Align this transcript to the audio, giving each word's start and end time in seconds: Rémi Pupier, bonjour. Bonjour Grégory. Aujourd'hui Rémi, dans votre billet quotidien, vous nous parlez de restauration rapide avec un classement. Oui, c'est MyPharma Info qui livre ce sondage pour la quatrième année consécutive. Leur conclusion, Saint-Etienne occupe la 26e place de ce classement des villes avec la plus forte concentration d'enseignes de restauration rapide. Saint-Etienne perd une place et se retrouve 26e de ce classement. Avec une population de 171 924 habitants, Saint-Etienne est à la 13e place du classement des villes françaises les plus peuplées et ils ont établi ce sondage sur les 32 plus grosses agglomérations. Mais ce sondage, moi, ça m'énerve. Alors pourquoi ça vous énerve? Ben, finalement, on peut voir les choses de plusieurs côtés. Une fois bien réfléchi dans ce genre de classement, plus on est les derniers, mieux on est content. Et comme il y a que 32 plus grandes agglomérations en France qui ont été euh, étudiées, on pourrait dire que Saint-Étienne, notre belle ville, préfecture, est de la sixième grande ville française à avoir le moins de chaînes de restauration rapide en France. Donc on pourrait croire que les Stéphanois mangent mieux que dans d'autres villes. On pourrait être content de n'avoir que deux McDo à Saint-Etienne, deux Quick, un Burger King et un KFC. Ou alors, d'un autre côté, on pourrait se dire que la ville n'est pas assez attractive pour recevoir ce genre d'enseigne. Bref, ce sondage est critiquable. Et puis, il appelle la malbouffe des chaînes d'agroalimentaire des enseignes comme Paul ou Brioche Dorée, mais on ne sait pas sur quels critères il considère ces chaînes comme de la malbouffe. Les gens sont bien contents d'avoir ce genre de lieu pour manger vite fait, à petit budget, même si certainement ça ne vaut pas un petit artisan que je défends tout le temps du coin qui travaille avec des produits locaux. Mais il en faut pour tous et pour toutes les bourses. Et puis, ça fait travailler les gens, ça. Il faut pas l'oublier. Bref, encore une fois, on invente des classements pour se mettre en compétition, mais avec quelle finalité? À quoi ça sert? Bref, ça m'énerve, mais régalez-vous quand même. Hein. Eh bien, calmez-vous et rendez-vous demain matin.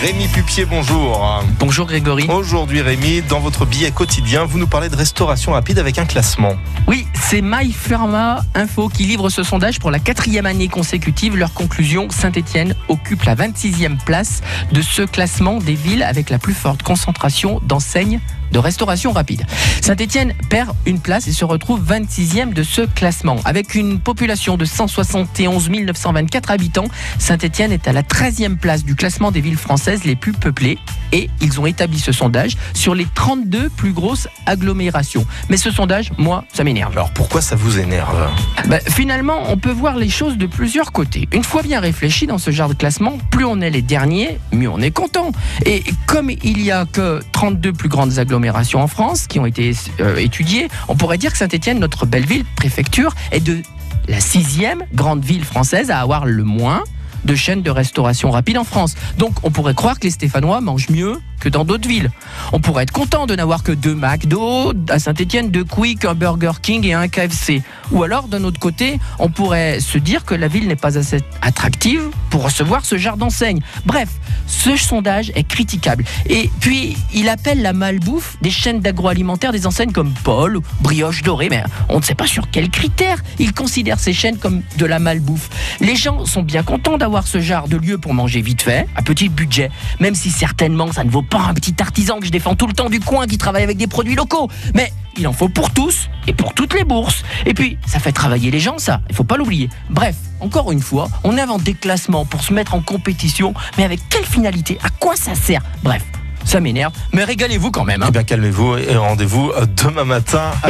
Rémi 0.00 0.28
Pupier, 0.28 0.64
bonjour. 0.64 1.44
Bonjour 1.58 1.86
Grégory. 1.86 2.26
Aujourd'hui 2.30 2.80
Rémi, 2.80 3.20
dans 3.20 3.38
votre 3.38 3.66
billet 3.66 3.90
quotidien, 3.90 4.46
vous 4.46 4.58
nous 4.58 4.66
parlez 4.66 4.88
de 4.88 4.96
restauration 4.96 5.52
rapide 5.52 5.78
avec 5.78 5.98
un 5.98 6.06
classement. 6.06 6.54
Oui, 6.86 7.06
c'est 7.12 7.42
MyPharma 7.42 8.40
Info 8.54 8.88
qui 8.88 9.02
livre 9.02 9.28
ce 9.28 9.42
sondage 9.42 9.78
pour 9.78 9.90
la 9.90 9.98
quatrième 9.98 10.46
année 10.46 10.68
consécutive. 10.68 11.36
Leur 11.36 11.52
conclusion, 11.52 12.08
Saint-Etienne 12.08 12.74
occupe 12.88 13.24
la 13.24 13.34
26e 13.34 13.98
place 14.02 14.40
de 14.72 14.80
ce 14.80 15.02
classement 15.02 15.58
des 15.58 15.74
villes 15.74 16.02
avec 16.02 16.30
la 16.30 16.38
plus 16.38 16.54
forte 16.54 16.82
concentration 16.82 17.60
d'enseignes 17.66 18.20
de 18.52 18.58
restauration 18.58 19.12
rapide. 19.12 19.44
Saint-Etienne 19.80 20.34
perd 20.48 20.74
une 20.86 20.98
place 20.98 21.28
et 21.28 21.32
se 21.32 21.44
retrouve 21.44 21.84
26e 21.84 22.52
de 22.52 22.64
ce 22.64 22.82
classement. 22.82 23.36
Avec 23.44 23.76
une 23.76 24.00
population 24.00 24.56
de 24.56 24.64
171 24.64 25.70
924 25.70 26.50
habitants, 26.50 26.88
Saint-Etienne 27.18 27.70
est 27.70 27.86
à 27.86 27.92
la 27.92 28.02
13e 28.02 28.56
place 28.56 28.84
du 28.84 28.96
classement 28.96 29.30
des 29.30 29.40
villes 29.40 29.56
françaises 29.56 29.89
les 30.04 30.16
plus 30.16 30.32
peuplées 30.32 30.78
et 31.12 31.28
ils 31.40 31.60
ont 31.60 31.66
établi 31.66 31.98
ce 31.98 32.12
sondage 32.12 32.56
sur 32.74 32.94
les 32.94 33.06
32 33.14 33.68
plus 33.70 33.92
grosses 33.92 34.28
agglomérations. 34.46 35.26
Mais 35.48 35.56
ce 35.56 35.70
sondage, 35.70 36.12
moi, 36.18 36.44
ça 36.52 36.64
m'énerve. 36.64 36.92
Alors 36.92 37.12
pourquoi 37.12 37.40
ça 37.40 37.56
vous 37.56 37.78
énerve? 37.78 38.28
Ben, 38.68 38.80
finalement, 38.88 39.42
on 39.48 39.56
peut 39.56 39.72
voir 39.72 39.96
les 39.96 40.08
choses 40.08 40.38
de 40.38 40.46
plusieurs 40.46 40.92
côtés. 40.92 41.28
Une 41.32 41.44
fois 41.44 41.62
bien 41.62 41.80
réfléchi 41.80 42.26
dans 42.26 42.38
ce 42.38 42.50
genre 42.50 42.68
de 42.68 42.74
classement, 42.74 43.18
plus 43.30 43.44
on 43.44 43.60
est 43.60 43.70
les 43.70 43.82
derniers, 43.82 44.38
mieux 44.52 44.68
on 44.68 44.80
est 44.80 44.90
content. 44.90 45.32
Et 45.66 45.82
comme 46.06 46.30
il 46.30 46.62
y 46.62 46.70
a 46.70 46.86
que 46.86 47.20
32 47.32 47.72
plus 47.72 47.88
grandes 47.88 48.18
agglomérations 48.18 48.80
en 48.82 48.86
France 48.86 49.26
qui 49.26 49.38
ont 49.38 49.46
été 49.46 49.72
euh, 50.00 50.16
étudiées, 50.16 50.68
on 50.88 50.96
pourrait 50.96 51.18
dire 51.18 51.32
que 51.32 51.38
Saint-Étienne, 51.38 51.78
notre 51.78 52.06
belle 52.06 52.26
ville, 52.26 52.44
préfecture, 52.56 53.14
est 53.32 53.40
de 53.40 53.62
la 54.08 54.20
sixième 54.20 54.84
grande 54.94 55.24
ville 55.24 55.44
française 55.44 55.90
à 55.90 56.00
avoir 56.00 56.26
le 56.26 56.44
moins 56.44 56.82
de 57.24 57.34
chaînes 57.34 57.62
de 57.62 57.70
restauration 57.70 58.30
rapide 58.30 58.58
en 58.58 58.64
France. 58.64 58.94
Donc 59.18 59.32
on 59.42 59.50
pourrait 59.50 59.74
croire 59.74 59.98
que 59.98 60.04
les 60.04 60.10
Stéphanois 60.10 60.60
mangent 60.60 60.88
mieux 60.90 61.18
que 61.40 61.48
dans 61.48 61.64
d'autres 61.64 61.88
villes. 61.88 62.10
On 62.52 62.60
pourrait 62.60 62.84
être 62.84 62.92
content 62.92 63.26
de 63.26 63.34
n'avoir 63.34 63.62
que 63.62 63.72
deux 63.72 63.94
McDo 63.94 64.72
à 64.88 64.98
Saint-Etienne, 64.98 65.50
deux 65.50 65.64
Quick, 65.64 66.04
un 66.04 66.14
Burger 66.14 66.52
King 66.62 66.86
et 66.86 66.94
un 66.94 67.08
KFC. 67.08 67.62
Ou 67.90 68.02
alors, 68.04 68.28
d'un 68.28 68.44
autre 68.44 68.60
côté, 68.60 69.00
on 69.18 69.30
pourrait 69.30 69.80
se 69.80 69.98
dire 69.98 70.24
que 70.24 70.34
la 70.34 70.48
ville 70.48 70.68
n'est 70.68 70.76
pas 70.76 70.98
assez 70.98 71.20
attractive 71.42 72.02
pour 72.28 72.44
recevoir 72.44 72.84
ce 72.84 72.98
genre 72.98 73.16
d'enseigne. 73.16 73.60
Bref, 73.84 74.08
ce 74.46 74.76
sondage 74.76 75.32
est 75.34 75.44
critiquable. 75.44 76.04
Et 76.26 76.50
puis, 76.60 76.96
il 77.12 77.28
appelle 77.28 77.62
la 77.62 77.72
malbouffe 77.72 78.36
des 78.42 78.50
chaînes 78.50 78.80
d'agroalimentaire 78.80 79.52
des 79.52 79.66
enseignes 79.66 79.92
comme 79.92 80.12
Paul 80.22 80.58
ou 80.58 80.62
Brioche 80.80 81.22
Dorée, 81.22 81.48
mais 81.50 81.62
on 81.88 81.98
ne 81.98 82.04
sait 82.04 82.14
pas 82.14 82.26
sur 82.26 82.50
quels 82.50 82.70
critères 82.70 83.18
il 83.38 83.52
considère 83.52 83.98
ces 83.98 84.12
chaînes 84.12 84.38
comme 84.38 84.62
de 84.76 84.86
la 84.86 84.98
malbouffe. 84.98 85.48
Les 85.80 85.96
gens 85.96 86.26
sont 86.26 86.42
bien 86.42 86.62
contents 86.62 86.98
d'avoir 86.98 87.26
ce 87.26 87.40
genre 87.40 87.68
de 87.68 87.76
lieu 87.76 87.98
pour 87.98 88.14
manger 88.14 88.42
vite 88.42 88.62
fait, 88.62 88.86
à 88.94 89.02
petit 89.02 89.28
budget, 89.28 89.70
même 89.98 90.14
si 90.14 90.30
certainement 90.30 90.92
ça 90.92 91.04
ne 91.04 91.10
vaut 91.10 91.22
pas 91.30 91.40
un 91.48 91.54
petit 91.54 91.74
artisan 91.80 92.18
que 92.18 92.26
je 92.26 92.30
défends 92.30 92.56
tout 92.56 92.66
le 92.66 92.72
temps 92.74 92.90
du 92.90 93.00
coin 93.00 93.26
qui 93.26 93.38
travaille 93.38 93.62
avec 93.62 93.76
des 93.76 93.86
produits 93.86 94.16
locaux. 94.16 94.50
Mais 94.74 94.92
il 95.16 95.26
en 95.26 95.32
faut 95.32 95.48
pour 95.48 95.70
tous 95.70 96.08
et 96.26 96.32
pour 96.32 96.52
toutes 96.54 96.74
les 96.74 96.84
bourses. 96.84 97.22
Et 97.46 97.54
puis, 97.54 97.78
ça 97.86 97.98
fait 97.98 98.12
travailler 98.12 98.50
les 98.50 98.60
gens, 98.60 98.78
ça. 98.78 99.00
Il 99.08 99.14
faut 99.14 99.24
pas 99.24 99.36
l'oublier. 99.36 99.70
Bref, 99.88 100.16
encore 100.40 100.72
une 100.72 100.80
fois, 100.80 101.08
on 101.24 101.38
invente 101.38 101.62
des 101.62 101.74
classements 101.74 102.24
pour 102.24 102.42
se 102.42 102.52
mettre 102.52 102.74
en 102.74 102.80
compétition, 102.80 103.54
mais 103.78 103.84
avec 103.84 104.00
quelle 104.08 104.24
finalité? 104.24 104.78
À 104.82 104.90
quoi 104.90 105.14
ça 105.16 105.34
sert? 105.34 105.62
Bref, 105.82 106.02
ça 106.44 106.60
m'énerve, 106.60 106.92
mais 107.12 107.24
régalez-vous 107.24 107.70
quand 107.70 107.84
même. 107.84 108.02
Hein. 108.02 108.06
Eh 108.08 108.12
bien, 108.12 108.24
calmez-vous 108.24 108.76
et 108.76 108.96
rendez-vous 108.96 109.52
demain 109.76 110.04
matin. 110.04 110.50